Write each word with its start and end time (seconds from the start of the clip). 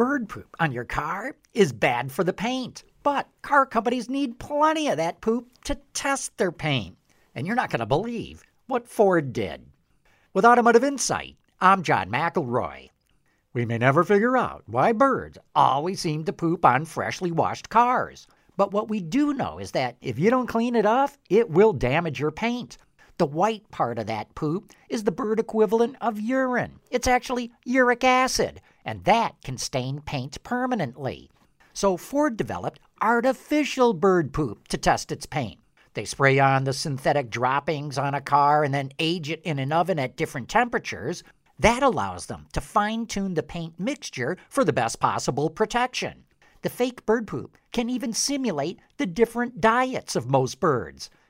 Bird 0.00 0.30
poop 0.30 0.56
on 0.58 0.72
your 0.72 0.86
car 0.86 1.36
is 1.52 1.74
bad 1.74 2.10
for 2.10 2.24
the 2.24 2.32
paint. 2.32 2.84
But 3.02 3.28
car 3.42 3.66
companies 3.66 4.08
need 4.08 4.38
plenty 4.38 4.88
of 4.88 4.96
that 4.96 5.20
poop 5.20 5.50
to 5.64 5.74
test 5.92 6.38
their 6.38 6.50
paint. 6.50 6.96
And 7.34 7.46
you're 7.46 7.54
not 7.54 7.68
going 7.68 7.80
to 7.80 7.86
believe 7.86 8.42
what 8.66 8.88
Ford 8.88 9.34
did. 9.34 9.66
With 10.32 10.46
Automotive 10.46 10.84
Insight, 10.84 11.36
I'm 11.60 11.82
John 11.82 12.10
McElroy. 12.10 12.88
We 13.52 13.66
may 13.66 13.76
never 13.76 14.02
figure 14.02 14.38
out 14.38 14.62
why 14.64 14.92
birds 14.92 15.36
always 15.54 16.00
seem 16.00 16.24
to 16.24 16.32
poop 16.32 16.64
on 16.64 16.86
freshly 16.86 17.30
washed 17.30 17.68
cars. 17.68 18.26
But 18.56 18.72
what 18.72 18.88
we 18.88 19.02
do 19.02 19.34
know 19.34 19.58
is 19.58 19.72
that 19.72 19.98
if 20.00 20.18
you 20.18 20.30
don't 20.30 20.46
clean 20.46 20.76
it 20.76 20.86
off, 20.86 21.18
it 21.28 21.50
will 21.50 21.74
damage 21.74 22.18
your 22.18 22.30
paint. 22.30 22.78
The 23.20 23.26
white 23.26 23.70
part 23.70 23.98
of 23.98 24.06
that 24.06 24.34
poop 24.34 24.72
is 24.88 25.04
the 25.04 25.12
bird 25.12 25.38
equivalent 25.38 25.96
of 26.00 26.18
urine. 26.18 26.80
It's 26.90 27.06
actually 27.06 27.52
uric 27.66 28.02
acid, 28.02 28.62
and 28.82 29.04
that 29.04 29.34
can 29.44 29.58
stain 29.58 30.00
paint 30.00 30.42
permanently. 30.42 31.30
So 31.74 31.98
Ford 31.98 32.38
developed 32.38 32.80
artificial 33.02 33.92
bird 33.92 34.32
poop 34.32 34.68
to 34.68 34.78
test 34.78 35.12
its 35.12 35.26
paint. 35.26 35.60
They 35.92 36.06
spray 36.06 36.38
on 36.38 36.64
the 36.64 36.72
synthetic 36.72 37.28
droppings 37.28 37.98
on 37.98 38.14
a 38.14 38.22
car 38.22 38.64
and 38.64 38.72
then 38.72 38.90
age 38.98 39.28
it 39.28 39.42
in 39.42 39.58
an 39.58 39.70
oven 39.70 39.98
at 39.98 40.16
different 40.16 40.48
temperatures. 40.48 41.22
That 41.58 41.82
allows 41.82 42.24
them 42.24 42.46
to 42.54 42.62
fine 42.62 43.04
tune 43.04 43.34
the 43.34 43.42
paint 43.42 43.78
mixture 43.78 44.38
for 44.48 44.64
the 44.64 44.72
best 44.72 44.98
possible 44.98 45.50
protection. 45.50 46.24
The 46.62 46.70
fake 46.70 47.04
bird 47.04 47.26
poop 47.26 47.58
can 47.70 47.90
even 47.90 48.14
simulate 48.14 48.80
the 48.96 49.04
different 49.04 49.60
diets 49.60 50.16
of 50.16 50.30
most 50.30 50.58
birds. 50.58 51.10